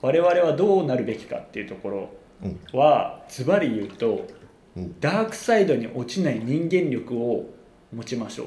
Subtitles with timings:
[0.00, 2.10] 我々はどうなるべきかっていうところ
[2.72, 4.28] はズバリ言うと
[5.00, 7.46] ダークサイドに落ちない人間力を
[7.92, 8.46] 持ちましょう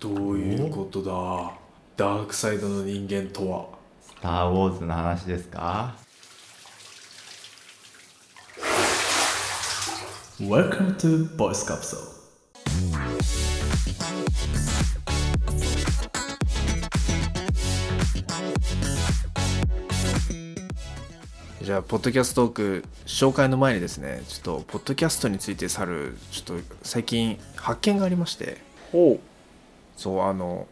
[0.00, 0.08] と。
[0.08, 1.12] どういうことだ？
[1.96, 3.66] ダークサイドの人間とは。
[4.00, 5.94] スター・ウォーズの話ですか
[10.40, 11.98] ？Welcome to Voice Capsule
[21.64, 28.58] じゃあポッドキャストトーク紹介の前にですねちょっとポッドキャストについて去るちょっと最近発見がありまして。
[28.92, 29.18] ほ
[29.96, 30.66] そうあの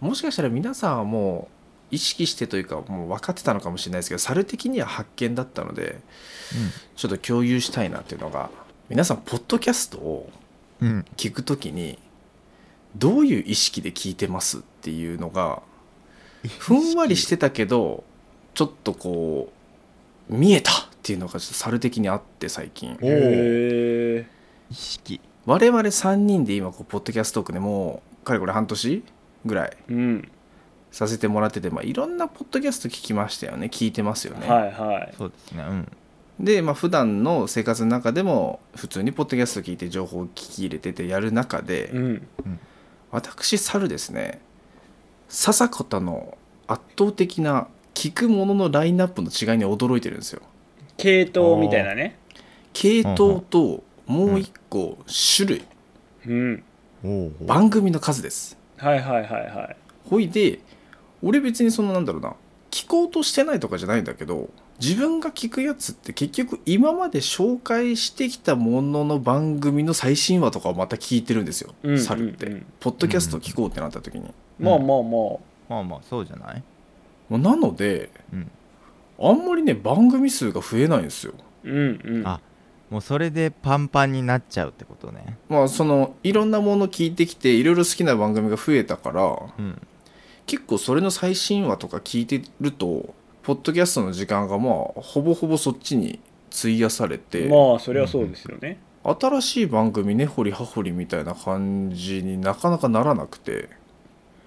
[0.00, 1.48] もしかしたら皆さんはも
[1.90, 6.00] う意識してというかもう分かってたのかもしれないですけど猿的には発見だったので、
[6.94, 8.50] ちょっと共有したいなっていうのが
[8.90, 10.30] 皆さんポッドキャストを
[10.80, 11.06] うん。
[11.16, 11.98] 聞くときに
[12.96, 15.62] どういう意識で聞いてますっていうのが
[16.58, 18.04] ふんわりしてたけど
[18.54, 19.57] ちょっとこう
[20.28, 22.92] 見えたっていうのがちょっと猿的にあって最近。
[22.94, 24.26] うへえ
[24.70, 25.20] 意識。
[25.46, 29.02] 我々3人で今こうポッドキャストトークでもうかれこれ半年
[29.46, 30.28] ぐらいうん。
[30.90, 35.14] させてもらってて、まあ、いろんなポッドキャスト聞きましたよね聞いてますよね、はいはい。
[35.16, 35.92] そうですねうん。
[36.40, 42.28] でまあ普段の生活の中でも普通にポッドキャスト聞いて情報を聞き入れててやる中で、うん。
[43.10, 44.40] 私猿ですね。
[45.28, 47.68] 笹子の圧倒的な
[47.98, 50.40] 聞くもののラインナップの違いに驚いてるんですよ。
[50.96, 52.16] 系統みたいなね。
[52.72, 54.98] 系統ともう一個
[55.36, 55.64] 種類、
[56.24, 56.64] うん。
[57.44, 58.56] 番組の数です。
[58.76, 59.76] はいはいはいはい。
[60.08, 60.60] ほいで
[61.24, 62.36] 俺別にそのなんだろうな
[62.70, 64.48] 聞こうとしてないとかじゃないんだけど
[64.80, 72.52] 自分が聞くやつって結局今まで紹介してきたものの番組の最新話とかをまた聞いてるんですよ、うん猿って、うん。
[72.52, 75.38] うんポッドキャスト聞こうってなった時に、まあまあま
[75.68, 76.46] まあまあそうじゃない？
[76.46, 76.62] まあ
[77.30, 78.50] なのでうん。
[79.20, 81.34] あんまりね番組数が増えないんですよ。
[81.36, 82.26] あうんうん。
[82.26, 82.40] あ
[82.88, 85.36] もうそれでパンパンになっちゃうってことね。
[85.48, 89.80] まあそのいろんなもの聞いてきていろいろ好きな番組が増えたからうん。
[90.46, 96.20] 結構それの最新話とか聞いてるとポッドキャストの時間がまあほぼほぼそっちに
[96.50, 98.78] 費やされて、まあそれはそうですよね。
[99.04, 103.68] 新しい番組根掘り葉掘りみたいな感じになかなかならなくて、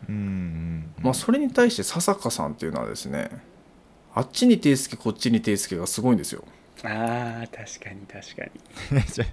[0.08, 0.94] うんうん。
[1.04, 3.30] まあそれに対して笹香さんっていうのはですね
[4.14, 6.44] あっちに手つけこっちに手つけがすごいんですよ。
[6.84, 8.52] ああ確かに確かに。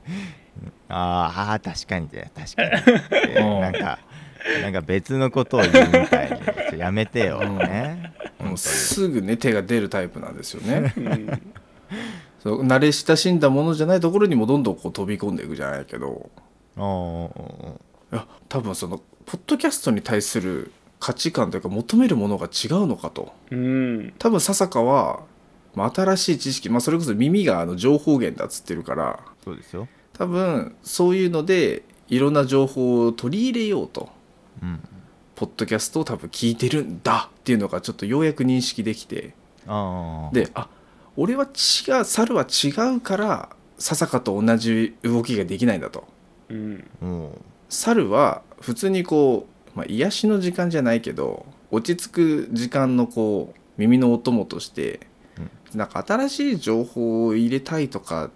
[0.88, 2.64] あーあー確かにで確か
[3.26, 3.34] に。
[3.36, 3.60] うん。
[3.60, 3.98] なんか
[4.62, 6.40] なんか別のことを言うみたい
[6.72, 7.40] にやめてよ。
[7.58, 8.12] ね。
[8.38, 10.92] もうすぐね手が出るタイプなんですよね。
[10.96, 11.42] うん。
[12.40, 16.30] そう慣れ親しんだものじゃないところにもどんどんこう飛び込んでいくじゃないけど。
[16.76, 17.80] おお
[18.12, 23.34] いや多分そのポッドキャストに対する価値観というか求めるものが違うのかと。
[23.50, 24.14] うん。
[24.18, 25.20] 多分笹香は、
[25.74, 29.20] まあ、新しい知識、まあ、それこそ耳があの情報源だっつってるから。
[29.44, 29.86] そうですよ。
[30.14, 34.08] 多分そういうのでいろんな情報を取り入れようと。
[34.62, 34.80] うん。
[35.34, 39.34] ポッドキャストを多分聞いてるんだっていうのがちょっとようやく認識できて。
[39.66, 40.70] ああであ
[41.16, 46.08] 俺は違う猿は違うから笹香と同じ動きができないんだと。
[46.48, 46.90] うん。
[47.02, 55.00] も猿は普通にこう、まあ、癒しの時間じゃないけど落ち着く時間のこう耳のお供として、
[55.74, 58.30] なんか新しい情報を入れたいとか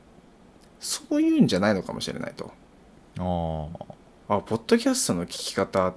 [0.79, 2.53] そういうんじゃないのかもしれないと。
[3.19, 3.69] うあ
[4.29, 5.95] ああポッドキャストの聞き方っ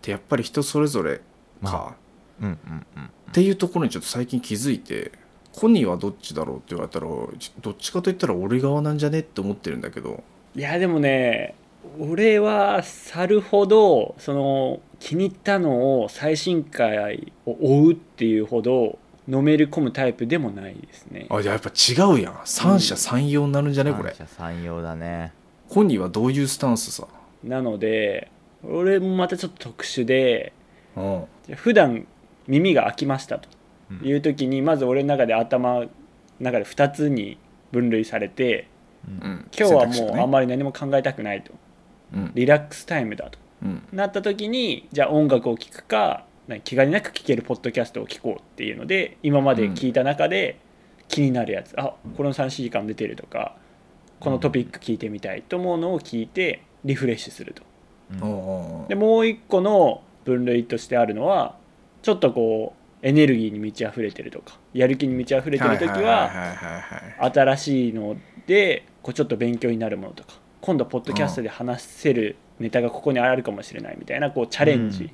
[0.00, 1.18] てやっぱり人それぞれ
[1.62, 1.96] か、
[2.40, 5.10] まうんうんうんっていうところにちょっと最近気づいて
[5.52, 6.56] コニーはどっちだろう？
[6.58, 7.06] って言われたら
[7.38, 9.20] ちどっちかといったら俺側なんじゃね？
[9.20, 10.22] って思ってるんだけど。
[10.54, 11.56] いやでもね
[11.98, 21.26] 俺は去るほどその気に入ったのを最新回を追うっていうほどのめり込むタイプでもないですね。
[21.30, 22.40] あじゃあやっぱ違うやん。
[22.44, 24.10] 三者三様になるんじゃね、これ。
[24.10, 25.32] 三者三様だね。
[25.68, 27.06] コニーはどういうスタンスさ？
[27.42, 28.30] なので
[28.62, 30.52] 俺もまたちょっと特殊で
[30.96, 31.24] うん。
[31.54, 32.06] 普段
[32.46, 33.48] 耳が開きましたと。
[34.02, 35.86] いう時にまず俺の中で頭の
[36.40, 37.38] 中で2つに
[37.70, 38.66] 分類されて
[39.06, 39.48] うん。
[39.56, 41.52] 今日はもうあんまり何も考えたくないと
[42.14, 42.32] うん。
[42.34, 43.38] リラックスタイムだと。
[43.62, 43.82] うん。
[43.92, 50.58] なった時にじゃあ音楽を聴くか何気兼ねなく聴けるポッドキャストを聴こうっていうので今まで聞いた中で
[51.08, 53.56] 気になるやつ、あこの3時間出てるとか
[54.20, 57.62] このトピック聞いてみたいと思うのを聞いてリフレッシュすると。
[58.10, 58.88] うん。
[58.88, 61.56] でもう一個の分類としてあるのは
[62.02, 66.80] ちょっとこうエネルギーに満ち溢れてるとかやる気に満ち溢れてる時はいはいははいはい
[67.20, 67.32] はい。
[67.32, 70.34] 新しいのでこうちょっと勉強になるものとか
[70.64, 75.10] 今度ポッドキャストで話せるネタがここにあるかもしれないみたいなこうチャレンジ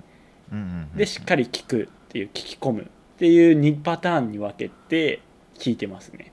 [0.94, 2.84] でしっかり聞くっていう聞き込むっ
[3.18, 5.20] ていう2パターンに分けて
[5.58, 6.30] 聞いてますね。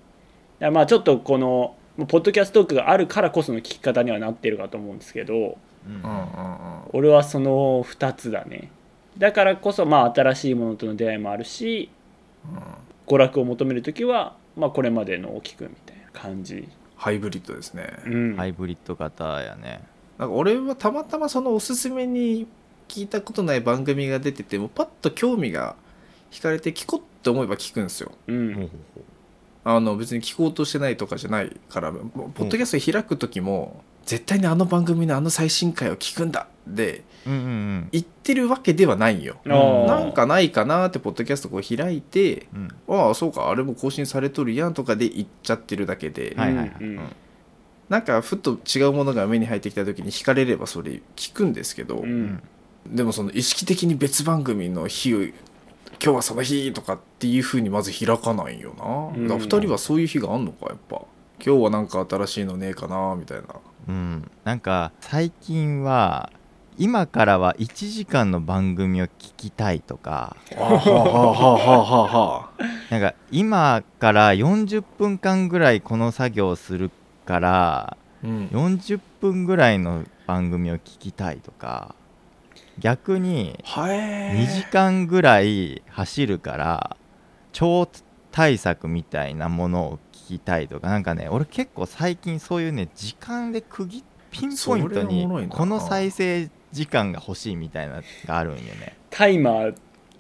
[0.60, 1.76] だまあちょっとこの
[2.06, 5.58] ポッドキャストトークがあるからこその聞き方にはなってるかと思うんですけど
[6.94, 8.70] 俺はその2つだね。
[9.18, 11.90] だからこそまあ新しいものとの出会いもあるし
[13.08, 18.00] 娯楽を求める時はまあこれまでのを聞くみたいな感じハイブリッドですね。
[18.06, 19.82] うん、ハイブリッド型やね。
[20.18, 22.48] なんか俺はたまたまそのおすすめに
[22.88, 25.76] 聞いたことない番組が出ててもうパッと興味が
[26.32, 28.12] 惹かれて聞こうって思えば聞くんですよ。
[28.28, 28.70] うん。
[29.64, 37.90] あの別に聞こうとしてないとかじゃないからもうポッドキャスト開く時も、絶対にあの番組のあの最新回を聞くんだでううんうんうん。
[37.92, 39.36] 言ってるわけではないんよ。
[39.46, 39.86] あー。
[39.86, 42.70] なんかないかなってポッドキャストこう開いてうん。
[42.88, 46.76] ああそうかあれも更新されとるやんとかで言っちゃってるだけで、はいはいはい。
[46.80, 47.16] うんうん。
[47.90, 52.42] なんかふっと違うものが目に入ってきた時に惹かれればそれ聞くんですけど、うん。
[52.90, 55.34] でもその意識的に別番組の日を今
[56.00, 59.28] 日はその日とかっていうふうにまず開かないよな、うん。
[59.28, 61.02] だから2人はそういう日があんのかやっぱ。
[61.44, 63.48] 今日はなんか新しいのねえかなみたいな
[63.88, 66.32] うん、なんか最近は
[66.78, 70.36] 今からは1時間の番組を聞きたいとか
[72.92, 76.92] なんか今から40分間ぐらいこの作業をする
[77.26, 78.48] からうん。
[78.48, 81.96] 40分ぐらいの番組を聞きたいとか
[82.80, 84.34] 逆にはえ。
[84.36, 86.98] 2時間ぐらい走るから
[87.52, 87.88] 超
[88.32, 98.98] 対策みたいなものを聞きたいとかなんかね俺結構最近そういうね時間で区切ピンポイントにこの再生時間が欲しいみたいなのがあるんよね。
[99.10, 99.76] タイマー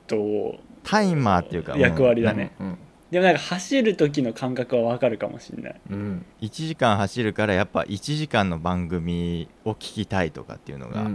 [0.08, 2.52] とタイマーっていうか役割だね。
[2.60, 2.78] うん
[3.12, 5.82] でもなんか走る時の感覚は分かるかもしれない。
[5.90, 6.26] うん。
[6.42, 11.10] 1時間走るからやっぱ1時間の番組を聞きたいとかっていうのが、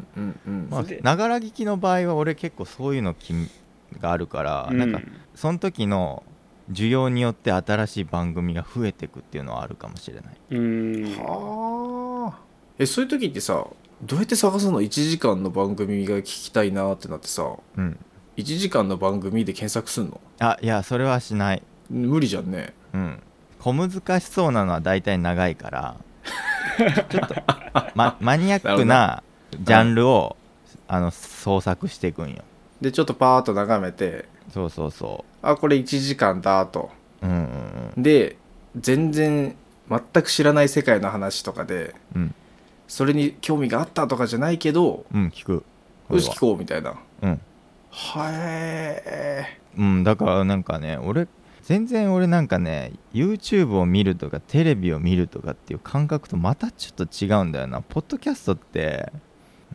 [1.02, 3.34] ながら聞きの場合は俺結構そういうのき
[4.00, 4.78] があるから、うん。
[4.78, 5.02] なんか
[5.34, 6.22] その時の
[6.70, 10.36] 需要によって新しい番組が増えてくっていうのはあるかもしれない。
[10.50, 11.04] うん。
[11.18, 12.38] はあ。
[12.78, 13.66] えそういう時ってさ
[14.02, 17.44] どうやって探すの？1時間の番組が聞きたいなってなってさ
[17.76, 17.98] うん。
[18.36, 20.20] 1時間の番組で検索すんの？
[20.38, 21.62] あいやそれはしない。
[21.90, 22.72] 無理じゃんね。
[22.94, 23.22] うん。
[23.60, 25.96] 小難しそうなのは大体長いから
[27.10, 27.34] ちょっと、
[27.94, 29.22] ま、マニアックな
[29.60, 30.36] ジャンルを
[30.88, 32.42] あの創作していくんよ。
[32.80, 36.90] でちょっとパーッと眺めてそうそうそあこれ1時間だと。
[37.22, 38.02] ううんうん。
[38.02, 38.36] で
[38.76, 39.56] 全然
[39.88, 42.34] 全く知らない世界の話とかでうん。
[42.86, 45.64] それに興味があったとかじゃないけどうん聞く。
[46.10, 46.94] よし聞こうみたいな。
[47.22, 47.40] うん。
[47.90, 51.28] はえうん、だからなんかね俺
[51.62, 57.82] 全然俺なんかね YouTube を見るとかテレビを見るとかっていう感覚とまたちょっと違うんだよな。
[57.82, 59.12] ポッドキャストって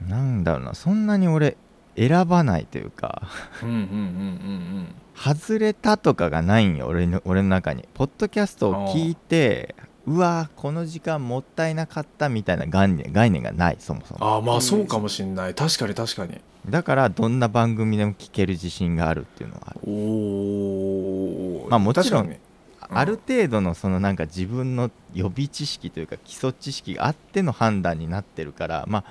[0.08, 1.58] なんだろうなそんなに俺
[1.98, 3.24] 選ばないというか
[3.64, 7.88] うんうんうんうん外れたとかがないんよ俺の俺の中に。
[7.96, 9.74] ポッドキャストを聞いて
[10.06, 14.24] うわこの時間もったいなかったみたいな概念概念がないそもそも。
[14.24, 15.56] ああまあそうかもしんない。
[15.56, 16.40] 確かに確かに。
[16.70, 19.80] だからどんな番組でも聞ける自信があるっていうのはある。
[19.88, 19.92] お
[21.66, 22.38] おまあもちろんうん。
[22.90, 29.04] ある程度のそのなんか自分の予備知識というか基礎知識があっての判断になってるからまあ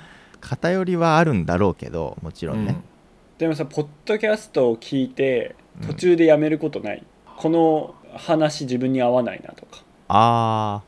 [0.48, 2.76] 偏りはあるんだろうけどもちろんね、
[3.36, 7.04] でもさポッドキャストを聞いてうん途中でやめることない、
[7.36, 9.82] この話自分に合わないなとか。
[10.08, 10.82] あ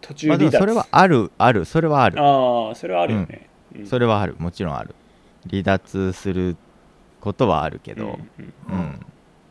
[0.00, 1.64] 途あまあで中離脱、もそれはあるある。
[1.64, 2.20] それはある。
[2.20, 3.86] ああそれはあるよね、うん。
[3.86, 4.36] それはある。
[4.38, 4.94] もちろんある。
[5.48, 6.56] 離脱する
[7.20, 8.20] ことはあるけど、うんうん
[8.68, 8.78] うん。
[8.78, 9.06] うん。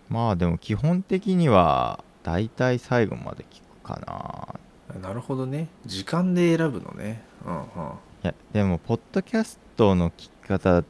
[0.09, 3.99] まあでも基本的には大体最後まで聞くか
[4.93, 4.99] な。
[5.01, 5.67] なるほどね。
[5.85, 7.23] 時間で選ぶのね。
[7.45, 7.61] うんうん。
[7.61, 7.63] い
[8.27, 10.83] やでもポッドキャストの聞き方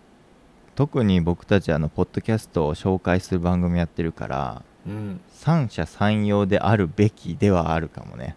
[0.76, 5.22] 特に僕たちあのポッドキャストを紹介する番組やってるからうん。
[5.30, 8.36] 三者三様であるべきではあるかもね。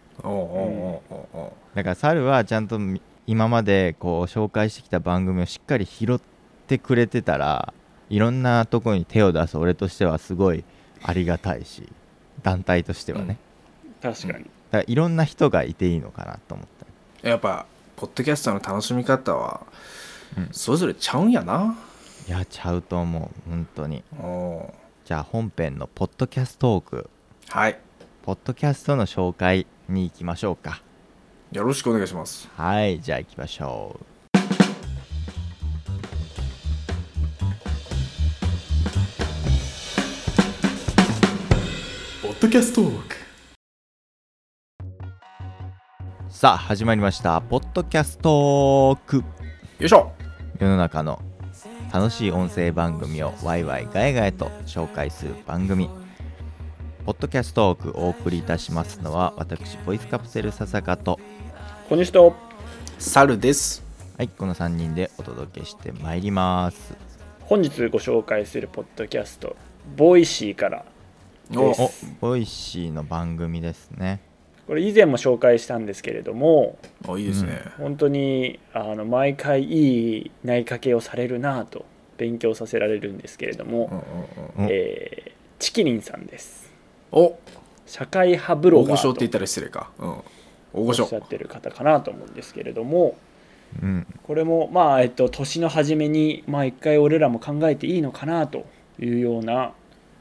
[1.75, 6.21] だから猿はちゃんとみ今までこう紹介してきた番組をしっかり拾っ
[6.67, 7.73] てくれてたら
[8.11, 10.65] いろんなとこに手を出す俺としてはすごい
[11.03, 11.89] ありがたいし
[12.43, 13.39] 団体としてはね、
[14.03, 16.67] 確かに、だからいろんな人がいていいのかなと思っ
[17.23, 17.29] た。
[17.29, 17.67] やっぱ
[18.01, 19.67] ポッドキャストの楽しみ方は
[20.35, 20.49] うん。
[20.53, 21.77] それぞれちゃうんやな。
[22.27, 24.03] いやちゃうと思う本当に。
[25.05, 27.11] じゃあ本編のポッドキャストトーク。
[27.51, 27.79] はい。
[28.23, 30.81] ポッドキャストの紹介に行きましょうか。
[31.53, 32.49] よろしくお願いします。
[32.57, 34.05] はいじゃあ行きましょう。
[42.23, 43.20] ポッドキャストーク
[46.41, 47.43] さあ始まりました。
[47.43, 49.17] ポッドキャストトーク。
[49.19, 49.25] よ
[49.81, 50.11] いしょ。
[50.59, 51.21] 世の中の
[51.93, 55.91] 楽しい音声番組をワイワイガヤガヤと紹介する番組。
[57.05, 61.21] ポッドキャストトークお送りいたしますのは私ボイスカプセル笹香と
[61.91, 62.35] 小西と。
[62.99, 63.85] 猿です。
[64.17, 66.95] はいこの3人でお届けしてまいります。
[67.43, 69.57] 本日ご紹介するポッドキャスト
[69.95, 70.87] ボイシーから
[71.55, 72.07] おです。
[72.23, 74.30] おボイシーの番組ですね
[74.71, 81.85] これ以前も紹介したんですけれどもおいいですね、本当にあの毎回いい投げかけをされるなぁと
[82.19, 83.91] 勉強させられるんですけれども、
[84.57, 86.73] うんうんえーチキリンさんです。
[87.13, 87.37] お。
[87.85, 88.93] 社会派ブロ大ガーと。
[88.93, 90.23] 御所って言ったら失礼か、うん、大
[90.73, 93.17] 御おっしゃ所ってる方かなと思うんですけれども
[93.83, 94.07] うん。
[94.23, 98.65] これもまあえっと年の初めにまあ一回俺らも考えていいのかなと
[99.01, 99.73] いうような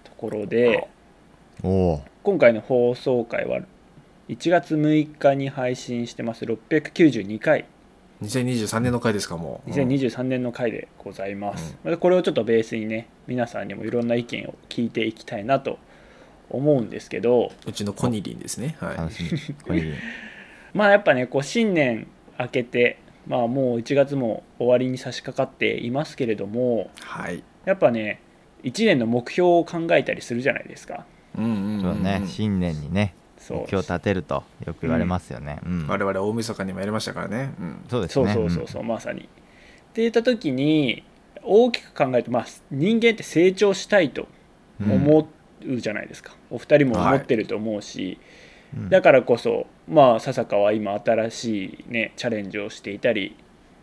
[0.04, 0.90] ところで
[1.62, 3.62] 今回の放送回は
[4.30, 6.46] 1月6日に配信してます。
[6.46, 7.66] 692回。
[8.22, 9.74] 2023年の回ですかもう、うん。
[9.74, 15.80] 2023年の回でございます、またこれをちょっとベースにね皆さんにもいろんな意見を聞いていきたいなと
[16.52, 17.52] 思うんですけど。
[17.66, 18.78] うちのコニリンですね。
[18.80, 18.98] はい。
[18.98, 19.56] 楽しみ。
[19.64, 19.94] これいい
[20.76, 22.06] まあやっぱねこう新年
[22.38, 26.92] 明けてまあもう1月も終わりに差し掛かっていますけれども。
[27.02, 27.44] はい。
[27.66, 28.22] やっぱね
[28.64, 31.06] 1年の目標を考えたりするじゃないですか。
[31.36, 31.82] うんうんうん。
[31.82, 32.22] そうね。
[32.28, 33.16] 新年にね
[33.50, 35.60] 目標立てるとよく言われますよね。
[35.66, 38.46] うん、我々大晦日にもやりましたからね、うん、そうそうですね。
[38.46, 39.22] そうそうそう、まさに。
[39.22, 39.24] っ
[39.94, 41.04] て言った時に
[41.44, 44.28] 大きく考えると、まあ、人間って成長したいと
[44.82, 44.92] うん。
[44.92, 45.28] 思
[45.68, 48.18] うじゃないですか、お二人も思ってると思うし、
[48.78, 48.90] うん。
[48.90, 53.36] だからこそまあ笹香は今新しいねチャレンジをしていたり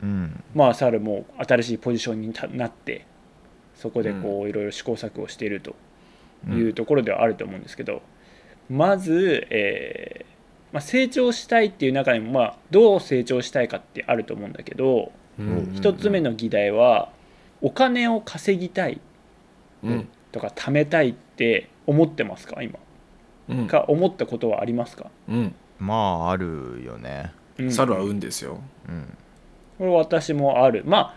[0.03, 0.43] うん。
[0.55, 3.05] まあ猿も新しいポジションにたなって
[3.75, 5.75] そこでこういろいろ試行錯誤していると
[6.49, 8.01] いうところではあると思うんですけど、
[8.69, 10.27] まず、えー
[10.73, 15.73] まあ、成長したいっていう中でも、まあ、どう成長したいかってあると思うんだけどうん。
[15.75, 17.11] 一つ目の議題は
[17.63, 19.01] お金を稼ぎたい
[19.83, 20.09] うん。
[20.33, 22.79] とか貯めたいって思ってますか今？
[23.49, 23.67] うん。
[23.67, 25.55] か思ったことはありますか、うん。
[25.79, 27.33] まああるよね。
[27.59, 27.71] うん。
[27.71, 28.61] 猿は運ですよ。
[28.89, 29.17] うん。
[29.79, 30.83] これ私もある。
[30.85, 31.15] まあ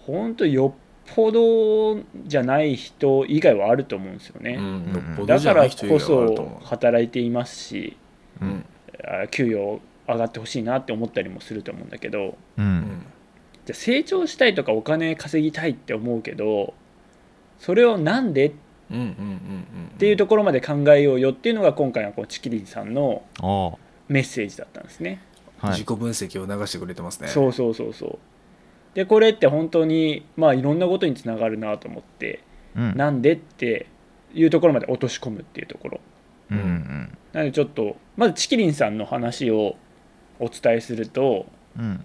[0.00, 7.96] 本当よっぽどじゃない人以外はあると思うんですよね、うんよっぽどだからこそ思働いていますし
[8.40, 8.64] うううん。
[9.30, 12.78] 給与上がってほしいなって思ったりもすると思うんだけどううん。
[12.78, 13.02] ん
[13.64, 16.74] じゃあ成長したいとかお金稼ぎたいって思うけど
[17.58, 18.52] それをなんでっ
[18.90, 19.98] うんうんうんうん。
[19.98, 23.72] ていうところまで考えようよっていうのが今回のこうチキリンさんのあ
[24.08, 25.20] メッセージだったんですね。
[25.60, 25.78] あはい。
[25.78, 27.28] 自己分析を流してくれてますね。
[27.28, 28.18] そうそうそうそう
[28.96, 32.40] でこれって本当にまあいろんなことにつながるなと思って
[32.74, 32.96] うん。
[32.96, 33.86] なんでって
[34.34, 36.00] いうところまで落とし込むっていうところ。
[36.50, 39.76] うんうんなのでちょっとまずチキリンさんの話を
[40.38, 41.44] お伝えすると
[41.78, 42.02] うん。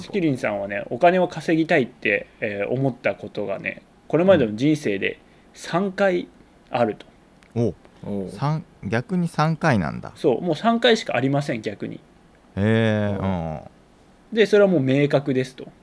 [0.00, 5.18] チキリンさんはねお金を稼ぎたいって、えー思ったことがねこれまでの人生で
[5.54, 6.26] 3回
[6.70, 7.06] あると、
[7.54, 7.74] お。
[8.06, 8.30] おう。
[8.30, 10.12] 三逆に3回なんだ。
[10.14, 11.96] そうもう3回しかありません逆に。
[11.96, 12.00] へ
[12.56, 13.22] えう。
[13.26, 13.60] ん。
[14.32, 15.64] でそれはもう明確ですと。
[15.64, 15.79] うんおう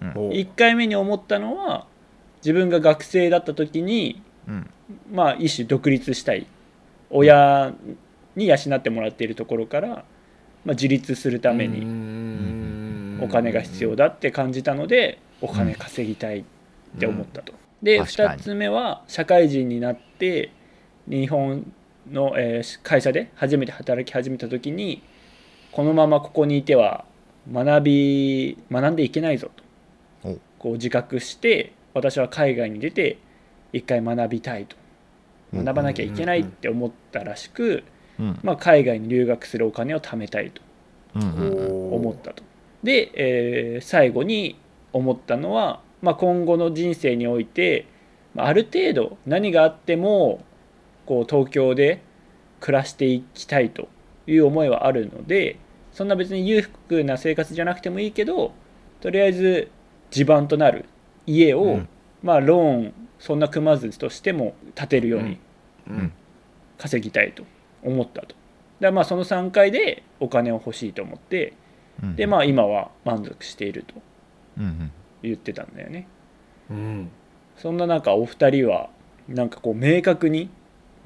[0.00, 1.86] 1回目に思ったのは
[2.38, 4.70] 自分が学生だった時にうん。
[5.12, 6.46] まあ一種独立したい。
[7.10, 7.74] 親
[8.36, 10.04] に養ってもらっているところから、まあ、
[10.70, 16.44] 自立するためににお金が必要だって感じたのでお金稼ぎたいっ
[16.98, 17.52] て思ったと。
[17.82, 18.40] で確かに。
[18.40, 20.52] 2つ目は社会人になって
[21.08, 21.72] 日本
[22.10, 25.02] の、えー会社で初めて働き始めた時に
[25.72, 27.04] このままここにいては
[27.52, 29.62] 学び学んでいけないぞと。
[29.64, 29.69] お
[30.60, 33.18] こう自覚して私は海外に出て
[33.72, 34.76] 一回学びたいと。
[35.52, 35.64] うん。
[35.64, 37.82] 学ばなきゃいけないって思ったらしく、
[38.20, 38.38] うん。
[38.44, 40.62] まあ、海外に留学するお金を貯めたいと。
[41.16, 42.44] 思ったと。
[42.84, 44.56] で、えー最後に
[44.92, 47.86] 思ったのは、まあ、今後の人生において
[48.34, 50.44] まあある程度何があっても
[51.06, 52.02] こう東京で
[52.60, 53.88] 暮らしていきたいと
[54.26, 55.58] いう思いはあるので
[55.92, 58.52] そんな別に裕福な生活じゃなくてもいいけど
[59.00, 59.70] とりあえず
[60.10, 60.86] 地盤となる
[61.26, 61.88] 家を、うん。
[62.22, 65.38] まあローンそんな組まずとしても建てるように
[65.88, 66.12] うん。
[66.78, 67.44] 稼ぎたいと
[67.82, 68.34] 思ったと。
[68.80, 71.54] でまあその3回でお金を欲しいと思って
[72.02, 72.16] うん。
[72.16, 73.94] でまあ今は満足していると
[75.22, 76.06] 言ってたんだよね。
[76.70, 77.10] うん。
[77.56, 78.90] そんな中お二人は
[79.28, 80.50] なんかこう明確に、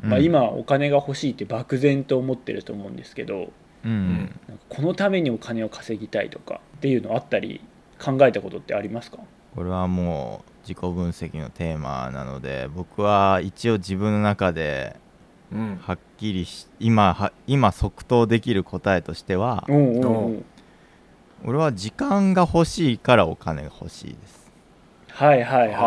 [0.00, 3.50] まあ、うん今お金が欲しいって漠然と思ってると思うんですけど
[3.84, 4.30] うん。
[4.68, 7.60] このためにお金を稼ぎたいとかっていうのあったり
[8.04, 9.18] 考えたことってありますか？
[9.54, 14.96] これはもう自己分析のテーマなので僕は一応自分の中で
[15.52, 15.78] うん。
[15.80, 20.28] はっきりし今は今即答できる答えとしてはうんうんう。
[20.38, 20.44] ん
[21.44, 24.50] 俺は時間が欲しいからお金が欲しいです、
[25.10, 25.80] はいはいはいはいは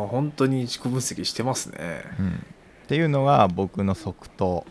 [0.00, 2.02] ああ本当に自己分析してますね。
[2.20, 4.64] うん、っていうのが僕の即答。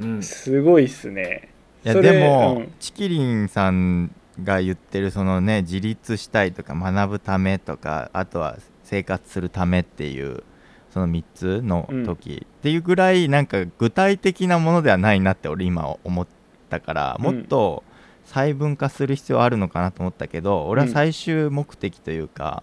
[0.00, 0.22] うん。
[0.22, 1.50] すごいっすね。
[1.84, 2.72] いやでも、うん。
[2.80, 4.10] チキリンさん
[4.42, 10.44] が言ってるそのね自立したいとか学ぶためとかあとは生活するためっていう
[10.92, 16.26] その3つの時、っていうぐらいなんか具体的なものではないなって俺今思っ
[16.68, 17.24] たからうん。
[17.24, 17.82] もっと
[18.26, 22.62] 細分化する必要あるのかなと思ったけど俺は最終目的というか、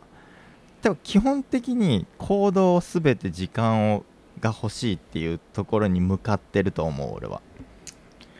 [0.83, 4.05] 多分基本的に行動を全て時間を
[4.39, 7.41] が欲しいっていうところに向かってると思う俺は。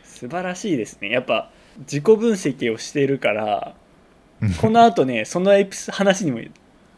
[0.04, 1.10] 素晴らしいですね。
[1.10, 3.74] やっぱ自己分析をしてるから
[4.60, 6.40] このあとねそのエピソ話にも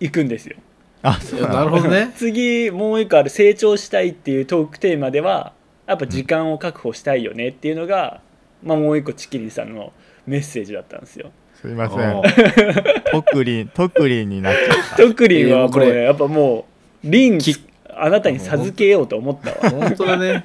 [0.01, 0.57] 行くんですよ。
[1.03, 2.13] あそいうやなるほどね。
[2.17, 5.53] 次もう一個ある成長したいっていうトークテーマでは
[5.87, 8.21] やっぱ時間を確保したいよねっていうのが、
[8.63, 9.93] まあ、もう一個チキリンさんの
[10.27, 11.33] メッセージだったんですよ。
[11.61, 12.23] すいませおん。
[13.11, 14.97] 特リン、特リンになっちゃった。
[14.97, 16.67] トクリンはこれ、えーこれやっぱも
[17.05, 17.57] うリンき
[17.95, 19.71] あなたに授けようと思ったわ。
[19.71, 20.45] 本当だね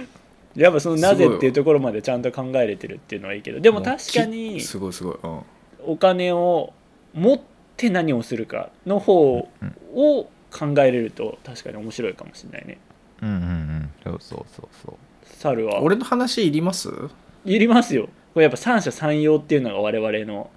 [0.62, 5.40] やっぱそのなぜっていうところまでちゃんと考えれてるっていうのはいいけどでも確かにすごいすごい、うん、
[5.86, 6.72] お金を
[7.14, 7.40] 持っ
[7.76, 9.48] て何をするかの方
[9.94, 12.78] を考えれると確かに面白いかもしれないね。
[13.22, 13.90] うんうんうん。
[14.02, 14.96] そうそうそうそう。
[15.24, 15.80] 猿は。
[15.82, 16.90] 俺の話いります？
[17.44, 18.08] いりますよ。
[18.34, 20.50] これやっぱ三者三様っていうのが我々の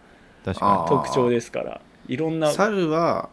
[0.44, 1.82] 特徴ですから。
[2.08, 3.30] いろんなはい猿は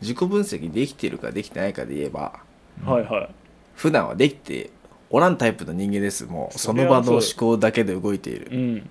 [0.00, 2.40] 自己分析できてるかできてないかで言えば
[2.84, 3.34] はい。
[3.74, 4.70] 普段はできて
[5.14, 6.24] おらんタイプの人間です。
[6.24, 8.48] もうその場の思考だけで動いている。
[8.50, 8.90] うん。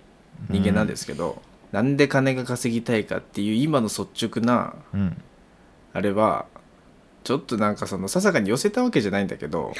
[0.50, 4.75] 人間なんですけど、なんで金が稼ぎたいかっていう今の率直な。
[5.94, 6.46] あれは
[7.24, 9.74] ちょっとなんかそのささかに寄せたわけじゃないんだけど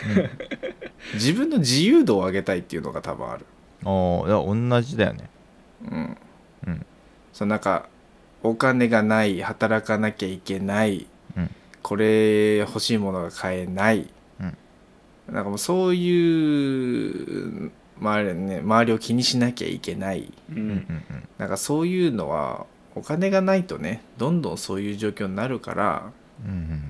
[1.14, 3.46] 自分の自由度を上げたいっていうのが多分ある。
[3.86, 5.30] おーいや同じだよね。
[5.92, 6.18] うん。
[6.68, 6.86] うん。
[7.34, 7.88] そのなんか
[8.42, 11.06] お金がない働かなきゃいけない、
[11.38, 11.50] うん。
[11.84, 14.10] これ欲しいものが買えない、うん
[15.30, 20.34] なんかもうそういう周り,、ね、周りを気にしなきゃいけない。
[20.52, 20.76] ううんうん。
[20.76, 20.86] ん
[21.38, 22.66] なんかそういうのは
[22.96, 26.12] お金がないとねどんどんそういう状況になるから
[26.46, 26.52] うん。
[26.52, 26.84] うんうん。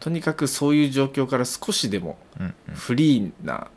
[0.00, 2.18] とにかくそういう状況から少しでも
[2.74, 3.68] フリーな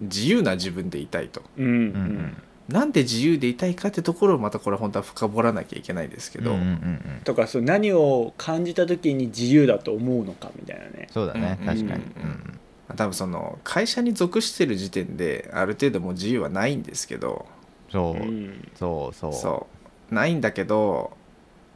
[0.00, 1.42] 自由な自分でいたいと。
[1.56, 2.36] うん
[2.68, 6.72] なんで自由でいたいかってところをまたこれ本当は深掘らなきゃいけないですけど、うんうんうんう
[7.18, 7.20] ん。
[7.24, 11.08] とかそう何を感じた時に自由だと思うのかみたいなね。
[11.10, 12.02] そうだねうん確かに。
[12.04, 12.60] うん
[12.96, 17.46] 多分その会社に属してる時点である程度もう自由はないんですけど。
[17.90, 18.68] そううん。
[18.76, 19.32] そうそう。
[19.32, 19.66] そ
[20.10, 20.14] う。
[20.14, 21.16] ないんだけど、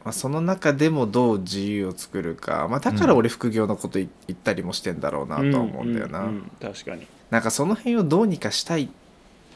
[0.03, 7.07] まあ、その中でもどう自由を作るか、まあ、だから俺副業のことい言ったりもしてんだろうなとは思うんだよな、ううん確かに。
[7.31, 8.89] なんかその辺をどうにかしたいっ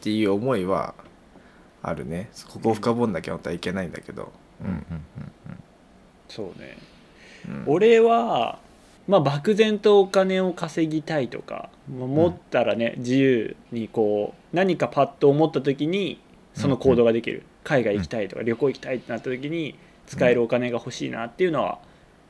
[0.02, 0.95] ていう思いは
[1.84, 2.30] あるね。
[2.52, 4.84] ここを深掘んなきゃ本当はいけないんだけど、うんうん。
[6.28, 6.78] そうね。
[7.48, 7.63] うん。
[7.67, 8.60] 俺は
[9.10, 16.22] まあ漠然とお金を稼ぎたいとかまあ持ったらね、自由にこう何かパッと思った時に
[16.54, 21.80] その行動ができる、海外行きたいとか旅行行きたいってなった時に使えるお金が欲しいなっていうのは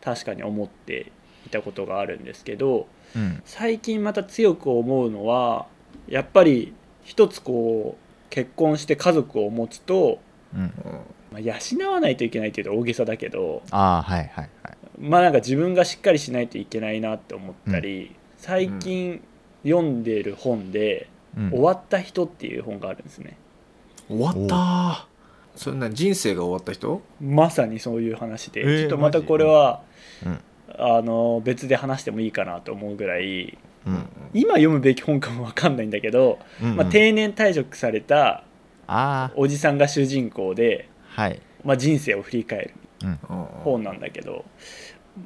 [0.01, 1.11] 確かに思って
[1.45, 3.41] いたことがあるんですけどうん。
[3.43, 5.67] 最近また強く思うのは
[6.07, 10.19] やっぱり一つこう結婚して家族を持つと、
[10.55, 10.61] うん。
[10.61, 10.67] うん。
[10.67, 10.99] うん
[11.31, 14.77] まあ、養わないといけないっていうと大げさだけどああはいはいはい。
[14.99, 19.21] まあなんか自分がしっかりしないといけないなって思ったり、最近
[19.63, 23.37] 読んでる本でうん「終わった人」っていう本があるんですね。
[24.09, 24.55] 終わった？
[24.55, 25.09] ー。
[25.55, 27.01] そんな人生が終わった人？
[27.21, 29.81] まさにそういう話で、えーちょっとまたこれは、
[30.25, 30.39] うん。
[30.77, 34.05] あの別で話してもいいかなと思うぐらいうん。
[34.33, 36.69] 今読むべき本かも分かんないんだけど、うん。
[36.71, 38.43] うんまあ、定年退職された
[38.87, 41.41] あおじさんが主人公で、あはい。
[41.63, 42.88] まあ、人生を振り返るうん
[43.63, 44.45] 本なんだけど、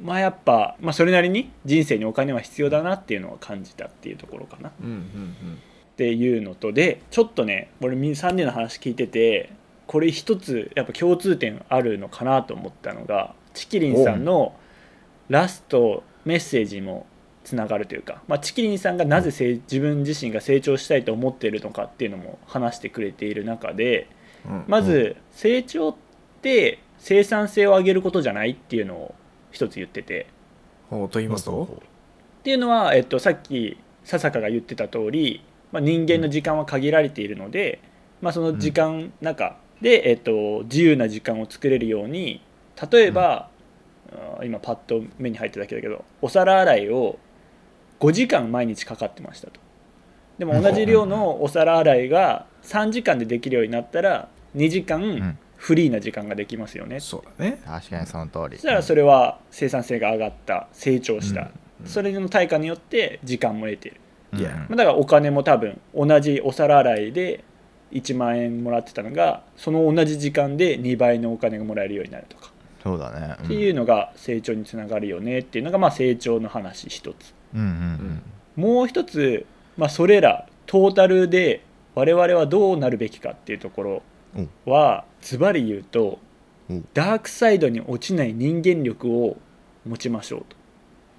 [0.03, 4.69] まあやっぱ、まあ、それなりに人生にお金は必要だなっていうのを感じたっていうところかな。
[4.69, 9.51] っていうのとでちょっとね俺3人の話聞いてて
[9.85, 14.55] これ一つやっぱ共通点あるのかなと思ったのがチキリンさんの
[15.29, 17.05] ラストメッセージにも
[17.43, 19.29] つながるというか、まあ、チキリンさんがなぜ
[19.69, 24.07] 自分自身が成長したいと思っているのかっていうのも話してくれている中で
[24.67, 25.95] まず成長っ
[26.41, 29.13] て生産性を上げることじゃないっていうのを
[29.51, 30.27] 一つ言ってて。
[30.89, 31.81] と言いますと？
[32.39, 37.81] っていうのは、えっと、さっき笹香が言ってた通り、まあ、人間の時間は限られているので、
[38.21, 42.41] まあ、その時間中で、えっと、自由な時間を作れるように
[42.89, 43.49] 例えば、
[44.13, 47.19] あー今パッと目に入っただけだけどお皿洗いを
[47.99, 49.59] 5時間毎日かかってましたと。
[50.37, 57.61] でも同じ量のお皿洗いが3時間でできるようになったら2時う間んフリーな時間ができますよね、そうだね。
[57.65, 58.57] 確かにその通り。
[58.57, 61.49] そしたらそれは生産性が上がった成長した、うん
[61.85, 64.39] それの対価によって時間も得てる。
[64.39, 64.51] いや。
[64.69, 67.43] まあだからお金も多分同じお皿洗いで
[67.91, 73.35] 1万円もらってたのがその同じ時間で2倍のお金がもらえるようになるとか、そうだね。
[73.43, 77.33] っていうのが成長につながるよねっていうのがまあ成長の話一つ。
[77.53, 78.21] うんうん。
[78.55, 79.45] もう一つ、
[79.75, 81.63] まあ、それらトータルで
[81.95, 84.03] 我々はどうなるべきかっていうところ
[84.65, 86.19] はズバリ言うと
[86.69, 86.87] うん。
[86.93, 89.37] ダークサイドに落ちない人間力を
[89.85, 90.45] 持ちましょう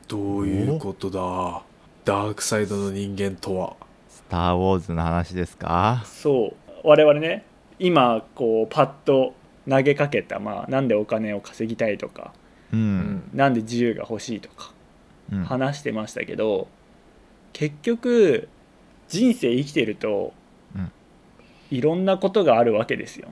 [0.09, 0.16] と。
[0.16, 1.62] どういうことだ？
[2.05, 3.77] ダークサイドの人間とは。
[4.09, 6.03] スター・ウォーズの話ですか？
[6.07, 6.70] そう。
[6.83, 7.44] 我々ね
[7.79, 9.35] 今こうパッと
[9.68, 12.33] 投げかけた、まあ、なんでお金を稼ぎたいとか
[12.72, 12.83] ううん。
[12.83, 14.72] んなんで自由が欲しいとか
[15.33, 15.44] うん。
[15.44, 16.68] 話してましたけど
[17.53, 18.48] 結局
[19.09, 20.43] 人生生きてると、うん
[21.77, 23.29] いろんなことがあるわけですよ。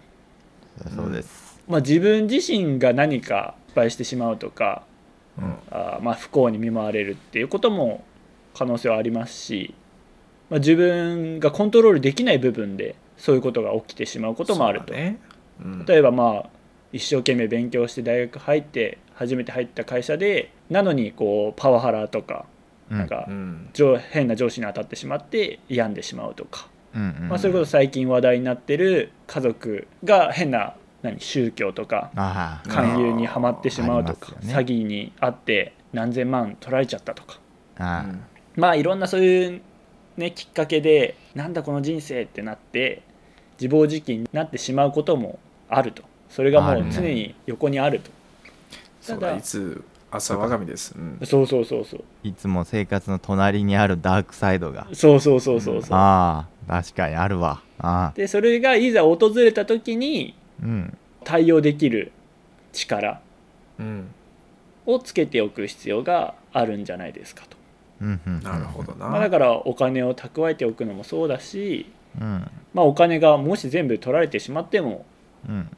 [0.94, 1.60] そうです。
[1.68, 4.82] まあ、自分自身が何か失敗してしまうとか
[5.38, 5.54] うん。
[5.70, 8.04] あーまあ不幸に見舞われるっていうことも
[8.54, 9.74] 可能性はありますし、
[10.50, 14.92] まあ、自分がコントロールできない部分でそういうことが起きてしまうこともあると。
[14.92, 15.18] ね。
[15.64, 15.86] うん。
[15.86, 16.50] 例えばまあ
[16.92, 22.44] 一生懸命勉強して大学入って初めて入った会社でなのにこうパワハラとか
[22.90, 23.08] うんなん。
[23.08, 23.70] かうん。
[23.72, 27.28] 上変な上司に当たってしまって病んでしまうとか、うんうん。
[27.28, 32.10] まあ、それこそ最近話題になってる家族が変な何宗教とか
[32.68, 34.62] 勧誘にはまってしまうとか、ありますよね。
[34.62, 37.38] 詐欺にあって何千万取られちゃったとか。
[37.78, 38.14] ああ
[38.56, 39.62] まあいろんなそういう、
[40.16, 43.02] ね、きっかけでなんだこの人生ってなって
[43.60, 46.02] 自暴自棄になってしまうこともあると。
[46.28, 46.90] それがもうあるね。
[46.92, 48.10] 常に横にあると。
[49.00, 50.94] そうただだいつ朝我が身です。
[50.96, 51.18] うん。
[51.24, 52.04] そうそうそうそう。
[52.22, 54.86] いつも生活の隣にあるダークサイドが。
[54.92, 55.98] そうそうそうそうそう。
[55.98, 57.62] ああ確かにあるわ。
[57.78, 58.12] ああ。
[58.14, 60.98] でそれがいざ訪れた時にうん。
[61.24, 62.12] 対応できる
[62.72, 63.20] 力
[63.78, 64.08] うん。
[64.86, 67.56] をつけておく必要があるんじゃないですかと、
[68.00, 69.08] うんうんなるほどな。
[69.08, 71.86] まあ、だからお金を蓄えておくのもそうだし、
[72.20, 72.50] うん。
[72.74, 75.04] まあ、お金がもし全部取られてしまっても
[75.48, 75.68] うん。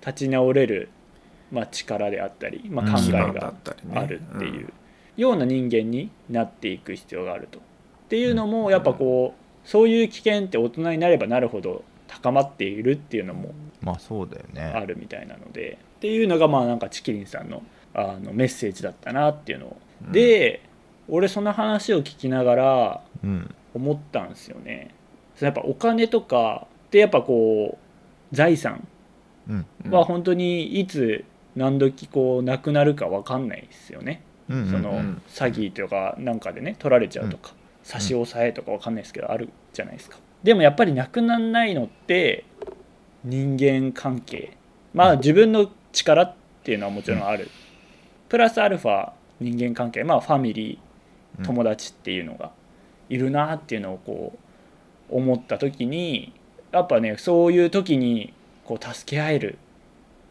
[0.00, 0.88] 立ち直れる、
[1.50, 3.98] まあ、力であったり、まあ、考え基盤だがったりね。
[3.98, 4.72] あるっていう
[5.16, 7.58] ような人間になっていく必要があると。
[7.58, 7.62] っ
[8.08, 17.62] ていうのもやっぱこうそういう危険って大人になればなるほど高まっているっていうのもまあそうだよあねるみたいなのでっていうのがまあなんかチキリンさんの
[17.94, 20.12] あのメッセージだったなっていうのを、うん。
[20.12, 20.62] で
[21.08, 23.54] 俺その話を聞きながらうん。
[23.74, 24.94] 思ったんですよね。
[25.40, 27.76] やっぱお金とかってやっぱこ
[28.32, 28.86] う財産
[29.90, 31.24] は本当にいつ
[31.56, 34.22] 何時こうなくなるか分かんないですよね。
[34.48, 37.52] そのうん詐欺とかなんかでね取られちゃうとか、
[37.84, 40.18] 差し押さえとか分かんないですけどあるじゃないですか。
[40.42, 42.44] でもやっぱりなくならないのって
[43.22, 44.56] 人間関係。
[44.92, 47.48] まあ自分の力っていうのはもちろんある、
[48.28, 50.02] プラスアルファ人間関係。
[50.02, 52.50] まあファミリー友達っていうのが
[53.08, 54.32] いるなっていうのをこ
[55.10, 56.32] う思った時に
[56.72, 58.32] やっぱねそういう時に
[58.64, 59.58] こう助け合える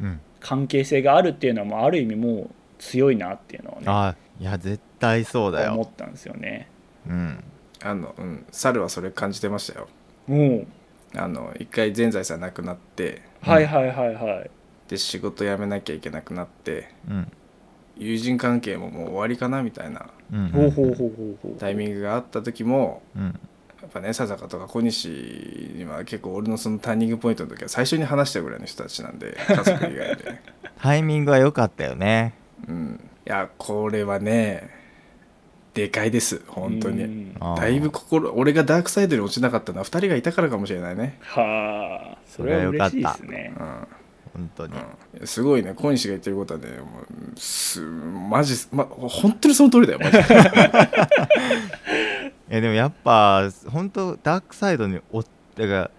[0.01, 0.19] うん。
[0.39, 5.71] 関係性があるっていうのはもうある意味もう強いなっていうのをねああいや絶対そうだよ。
[5.73, 6.67] 思ったんですよね。
[7.07, 7.43] うん。
[7.81, 8.45] あのうん。
[8.51, 9.87] 猿はそれ感じてましたよ。
[10.27, 10.65] も
[11.15, 13.21] あの一回全財産なくなって。
[13.45, 14.49] うはいはいはいはい。
[14.87, 16.89] で仕事辞めなきゃいけなくなって。
[17.09, 17.31] うん。
[17.95, 20.49] 友人関係ももう終わりかなみたいなうん。
[20.49, 21.59] ほうほうほうほうほう。
[21.59, 23.39] タイミングがあった時もうん。
[23.81, 25.09] やっぱね笹香とか小西
[25.75, 30.41] には結構俺のそのターニングポイントの時は最初に話したぐらいの人たちなんで家族以外で。
[30.81, 32.33] タイミングは良かったよね。
[32.67, 32.99] うん。
[33.25, 34.82] いやこれはね
[35.73, 36.41] でかいです。
[36.47, 37.33] 本当に。
[37.57, 41.17] だいぶ心俺がダークサイドに落ちなかったのは2人がいたからかもしれないね。
[41.21, 42.17] はあ。
[42.27, 43.53] それは嬉しいですね。
[43.57, 43.63] う。
[43.63, 43.87] ん。
[44.33, 44.73] 本当に。
[45.19, 45.27] うん。
[45.27, 45.73] すごいね。
[45.75, 47.01] 小西が言ってることはねも
[47.35, 50.23] うすマジま本当にその通りだよマジで。
[52.49, 55.91] えでもやっぱ本当ダークサイドにおだから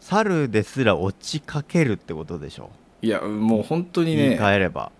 [0.00, 2.70] 猿ですら落ちかけるってことでしょ。
[3.02, 4.92] いやもう本当に言いね換えれば、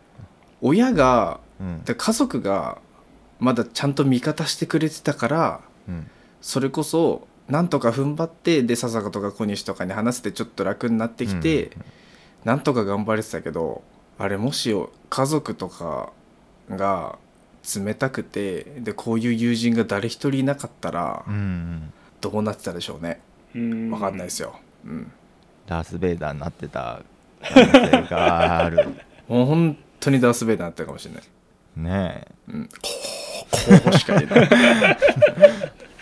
[0.60, 1.82] 親がうん。
[1.84, 2.78] で家族が
[3.40, 6.10] まだちゃんと味方してくれてたからうん。
[6.40, 11.82] それこそなんとか踏ん張ってで笹香とか小西とかに話せてちょっと楽になってきて、うん
[12.44, 13.82] なんとか頑張れてたけど
[14.18, 14.74] あれもし
[15.08, 16.12] 家族とか
[16.70, 17.18] が
[17.76, 21.92] 冷たくてでこういう友人が誰一人いなかったらうんうん。
[22.20, 23.20] どうなってたでしょうね。
[23.54, 23.90] うん。
[23.90, 25.10] 分かんないですよ、うん、
[25.66, 27.00] ダース・ベイダーになってた
[27.42, 28.88] 可能性がある。
[29.26, 31.22] もう本当にダース・ベイダーになったかもしれない、
[31.76, 32.68] ねうん、
[33.50, 34.48] こうしか言えない。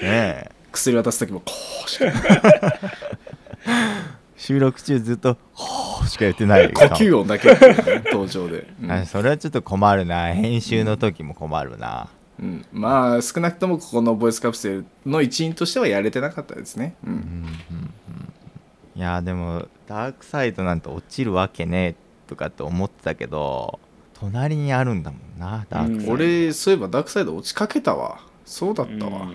[0.00, 0.08] え ね
[0.46, 0.50] え。
[0.72, 1.52] 薬渡す時もこ
[1.86, 2.78] うしか言えない。
[4.36, 6.72] 収録中ずっと「ほー」しか言ってない。
[6.72, 7.58] 呼吸音だけね
[8.12, 8.90] 登場で、うん。
[8.90, 10.32] あそれはちょっと困るな。
[10.32, 12.08] 編集の時も困るな。
[12.40, 19.00] うん、まあ少なくともここのボイスカプセルの一員としてはやれてなかったですね、ううんんうんうん。
[19.00, 21.94] いやでもダークサイドなんて落ちるわけねえ
[22.28, 23.80] とかって思ってたけど
[24.20, 28.20] 隣にあるんだもんなダークサイド、俺そういえばダークサイド落ちかけたわ。
[28.44, 29.28] そうだったわ、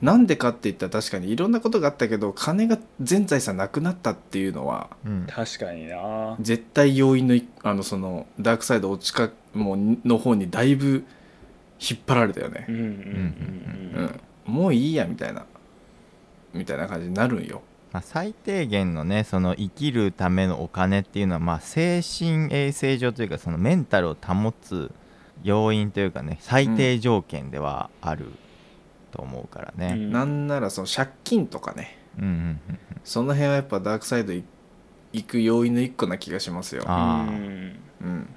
[0.00, 5.26] なんでかって言ったら確かにいろんなことがあったけど金が全財産なくなったっていうのはうん。
[5.28, 6.36] 確かにな。
[6.40, 11.04] 絶対要因のいあのそのダークサイド落ちかもうの方にだいぶ
[11.78, 12.66] 引っ張られたよね。
[12.68, 12.90] うんうんうんう
[13.98, 15.44] うんん、もういいやみたいな。
[16.54, 24.90] みたいな感じになるんよまあ、最低限のねその生きるためのお金っていうのはまあ精神衛生上というかそのメンタルを保つ
[25.42, 28.26] 要因というかね最低条件ではある
[29.10, 30.10] と思うからね、うん。
[30.10, 31.98] なんならその借金とかね。
[32.18, 32.30] うん、うん
[32.68, 34.44] うんその辺はやっぱダークサイドい
[35.12, 36.84] 行く要因の一個な気がしますよ。
[36.86, 37.30] あー。
[37.30, 37.76] うん。
[38.00, 38.28] うん。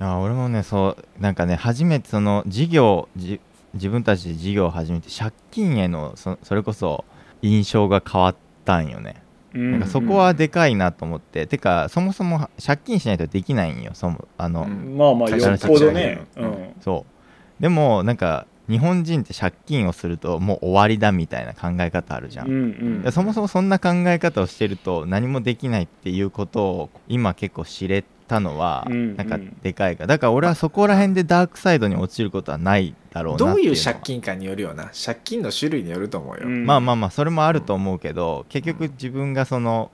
[0.00, 3.40] あ俺もねそうなんかね初めてその事業じ
[3.74, 7.04] 自分たちで事業を始めて借金へのそそれこそ
[7.42, 9.16] 印象が変わったんよね、
[9.54, 13.92] うんなんかそこはでかいなと思って、てかそもそも借金しないとできないんよ。
[13.94, 14.96] そもあの、うん。
[14.98, 16.26] まあまあよっぽどね。
[16.36, 16.44] うん。
[16.44, 16.74] うん。
[16.80, 17.62] そう。
[17.62, 23.02] でもなんか日本人って借金をするともう終わりだみたいな考え方あるじゃん、うんうん。
[23.02, 30.06] でそもそもそんな考え方をしてると何もできないっていうことを今結構知れたのはなんかでかいから。
[30.06, 33.54] だから俺はそこら辺でダークサイドに落ちることはないだろうなっていうのは。
[33.54, 34.90] どういう借金かによるよな。
[35.04, 36.66] 借金の種類によると思うよ、うん。
[36.66, 39.90] まあまあまあそれもあると思うけど結局自分がその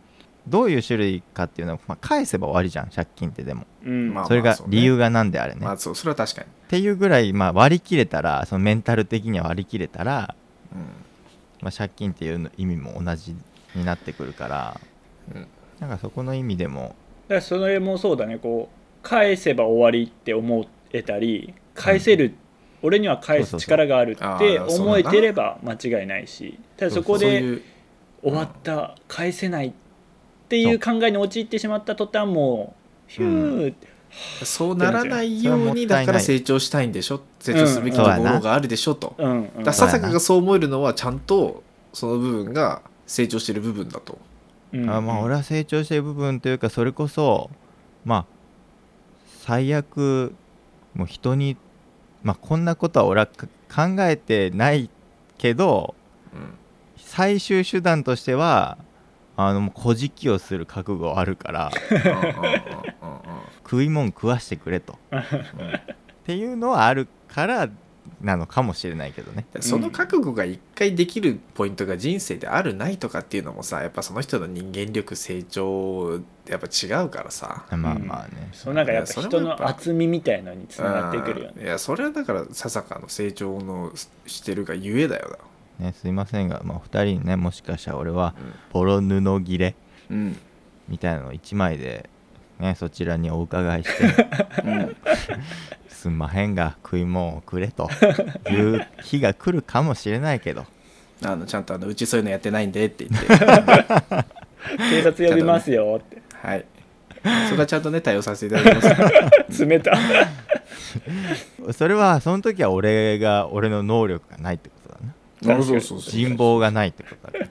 [0.48, 3.66] どういう種類かっていうのは、まあ、返せば終わりじゃん借金ってでも。
[3.84, 4.14] うん。
[4.14, 10.34] まあそれが理由がなんであれね、まあそうそれは確かに、っていうぐらい、まあ、割り切れたらそのメンタル的には割り切れたら、
[10.72, 10.80] うん。
[11.62, 13.34] まあ、借金っていうの意味も同じ
[13.74, 14.80] になってくるから、
[15.34, 15.46] うん。
[15.80, 16.94] なんかそこの意味でもだ
[17.30, 18.38] からそれもそうだね。
[18.38, 22.34] こう返せば終わりって思えたり返せる、
[22.82, 27.62] 俺には返す力があるって思えてれば間違いないしただそこで
[28.22, 29.72] 終わった返せないっ
[30.48, 32.74] ていう考えに陥ってしまった途端も
[33.08, 33.74] うヒュー、
[34.44, 37.22] そうならないようにだから成長したいんでしょ？
[37.38, 39.30] 成長すべきところがあるでしょと、うん。
[39.30, 39.44] うん。
[39.44, 41.62] だから笹香がそう思えるのはちゃんと
[41.92, 44.18] その部分が成長してる部分だと
[44.72, 44.90] うん。
[44.90, 47.50] あまあ俺は成長してる部分というかそれこそ
[48.04, 48.26] まあ
[49.42, 50.34] 最悪
[50.94, 51.56] もう人に
[52.22, 54.90] まあこんなことは俺はか考えてない
[55.38, 55.94] けど
[56.32, 56.54] うん
[56.96, 58.78] 最終手段としては
[59.36, 61.98] あのもう小じきをする覚悟あるからうん。
[62.00, 62.12] うん。
[62.12, 62.12] うん。
[62.12, 62.30] うん。
[62.30, 63.42] うん。
[63.64, 65.22] 食い物食わしてくれとっ
[66.24, 67.68] ていうのはあるから
[68.20, 69.46] なのかもしれないけどね。
[69.60, 77.66] その覚悟が一回できるポイントが人生であるないとかっていうのもさやっぱその人の人間力成長やっぱ違うからさ。
[77.70, 81.54] まあまあね、そうなんかやっぱ人の厚みみたいのにつながってくるよね。
[81.58, 81.64] うん。
[81.64, 83.92] いやそれはだから笹香の成長の
[84.26, 85.38] してるがゆえだよ
[85.78, 89.74] ねすいませんが、まあ、お二人にねもしかしたら俺はなボロ布切れ
[90.10, 90.36] うん。
[90.90, 92.10] みたいなのを1枚で、
[92.60, 94.04] ね、そちらにお伺いして。
[94.64, 94.96] うん。
[95.88, 97.88] すんまへんが食い物をくれと。
[98.50, 100.66] いう日が来るかもしれないけど。
[101.22, 103.28] あのちゃんとあのうちそういうのやってないんでって言って。
[104.90, 106.22] 警察呼びますよって。
[106.34, 106.64] はい。
[107.48, 109.66] それはちゃんとね対応させていただきます。
[109.66, 109.92] 冷た。
[111.72, 114.98] それはその時は俺が俺の能力がないってことだ
[115.54, 115.60] な。
[115.60, 117.46] あそうそうそう人望がないってことだ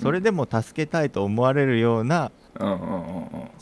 [0.00, 2.30] それでも助けたいと思われるようなうん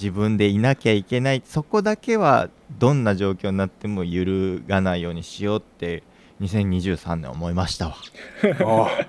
[0.01, 1.43] 自分でいなきゃいけない。
[1.45, 6.03] そこだけはどんな状況になっても揺るがないようにしようって
[6.41, 7.97] 2023年思いましたわ。
[8.61, 9.07] あ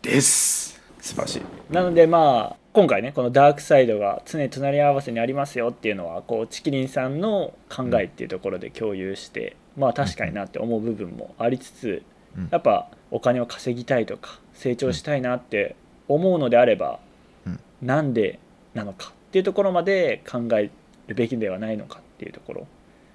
[0.00, 0.80] です。
[1.00, 1.42] 素晴らしい。
[1.72, 12.02] なのでまあ今回ねこのダークサイドが常に隣り合わせにありますよっていうのはこうチキリンさんの考えっていうところで共有して、まあ確かになって思う部分もありつつ、
[12.36, 15.76] うんやっぱお金を稼ぎたいとか成長したいなって
[16.08, 16.98] 思うのであれば、
[17.46, 17.60] うん。
[17.82, 18.38] なんで
[18.74, 20.70] なのかっていうところまで考え
[21.06, 22.66] るべきではないのかっていうところ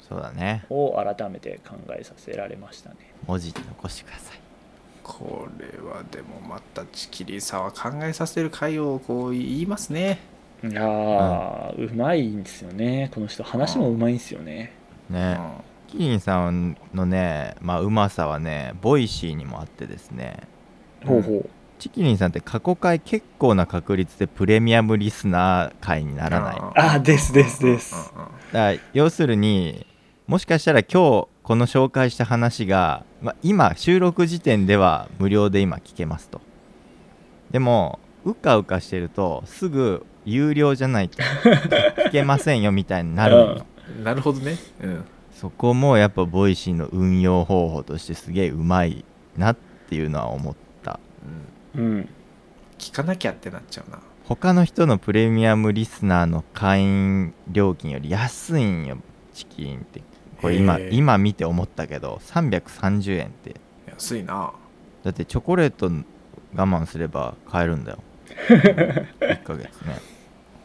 [0.08, 0.66] そうだね。
[0.70, 2.96] を改めて考えさせられましたね。
[3.26, 4.40] 文字に残してください。
[5.04, 10.20] これはでもまたチキリンさんは考えさせる回をこう言いますね。
[10.64, 13.12] いやー、うまいんですよね。
[13.14, 14.74] この人話もうまいんですよね。
[15.10, 15.38] ね。
[15.88, 20.40] チキリンさんのねまあうまさはね Voicy にもあってですね。
[21.06, 26.62] ほうほうチキリンさんって過去回結構な確率でプレミアムリスナー回にならない？
[26.76, 28.12] あですですです。
[28.52, 29.86] だ要するに
[30.28, 36.42] もしかしたら今日この紹介した話が、まあ、今収録時点では無料で今聞けますと。
[37.52, 41.22] でもうかうかしてるとすぐ有料じゃないと。
[41.24, 43.66] 聞けませんよみたいになるのよ、
[44.04, 44.58] なるほどね。
[44.82, 45.06] うん。
[45.32, 49.06] そこもやっぱ Voicy の運用方法としてすげえうまい
[49.38, 51.00] なっていうのは思った。
[51.24, 52.10] うんうん。
[52.78, 54.00] 聞かなきゃってなっちゃうな。
[54.26, 58.98] 他の人のプレミアムリスナーの会員料金より安いんよ
[59.34, 60.02] チキンって。
[60.42, 63.56] これ今へえ今見て思ったけど330円って。
[63.88, 64.52] 安いな。
[65.04, 66.04] だってチョコレート我
[66.54, 68.00] 慢すれば買えるんだよ。
[68.48, 70.00] 1ヶ月ね。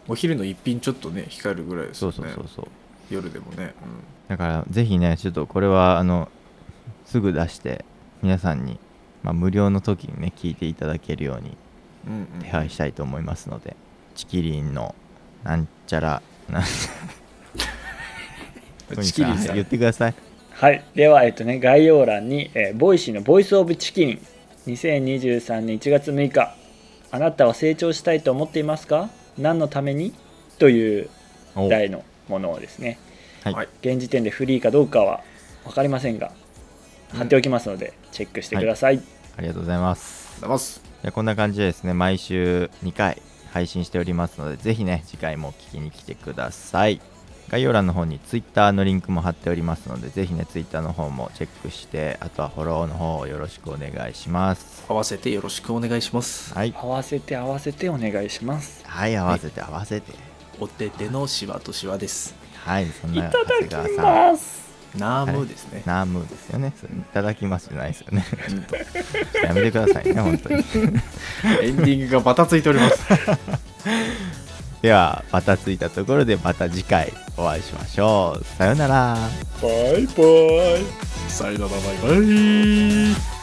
[0.08, 2.32] お昼の一品ちょっとね控えるぐらいですそうよね。
[2.34, 2.66] そうそうそう
[3.10, 3.74] 夜でもね、
[4.28, 6.28] だからぜひねちょっとこれはあの
[7.04, 7.84] すぐ出して
[8.22, 8.78] 皆さんに、
[9.22, 11.56] まあ、無料の時にね聞いていただけるように
[12.06, 12.18] うん、うん。
[12.20, 13.76] うん手配したいと思いますので、
[14.14, 14.94] チキリンの
[15.44, 16.62] なんちゃらなん
[19.02, 19.54] チキリンさん。
[19.54, 20.14] 言ってください。
[20.50, 20.82] はい。
[20.94, 24.20] ではえっとね概要欄に、えー Voicy の Voice of ちきりん
[24.66, 26.54] 2023年1月6日
[27.10, 29.08] あなたは成長したいと思っていますか？
[29.38, 30.12] 何のために？
[30.58, 31.08] という
[31.54, 31.68] お。
[31.68, 32.98] 題のものをですね。
[33.44, 35.20] はい、はい現時点でフリーかどうかは
[35.64, 36.32] 分かりませんが
[37.12, 39.02] 貼っておきますので、チェックしてください、
[39.36, 40.40] ありがとうございます。
[40.42, 40.82] ざます。
[41.02, 41.94] じゃあこんな感じでですね。
[41.94, 43.20] 毎週2回
[43.52, 47.00] 配信しておりますのでぜひね次回も聞きに来てください。
[47.48, 54.84] 概要欄の方に Twitter のリンクも貼っておりますのでぜひね Twitter の方もチェックしてあとはフォローの方よろしくお願いします。
[54.88, 56.54] 合わせてよろしくお願いします。
[56.54, 56.74] はい。
[56.76, 58.84] 合わせて合わせてお願いします。
[58.86, 60.12] はい合わせて合わせて。
[60.60, 62.34] お手手のシワとシワです。
[62.64, 64.32] はいそんな長谷だき川さん。
[64.32, 66.72] ますナームですね、ナームですよね。
[66.78, 68.24] それいただきますじゃないですよね。
[69.42, 70.56] やめてくださいね本当に。
[71.62, 72.98] エンディングがバタついております。
[74.82, 78.44] ではまたついたところでまた次回お会いしましょう。
[78.58, 79.16] さようなら。
[79.62, 80.22] バイバ
[80.78, 80.84] イ。
[81.28, 82.14] さよならバイバ
[83.38, 83.41] イ